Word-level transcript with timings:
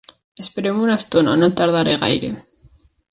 Espereu-me 0.43 0.81
una 0.85 0.95
estona: 1.01 1.35
no 1.41 1.49
tardaré 1.59 1.97
gaire. 2.05 2.33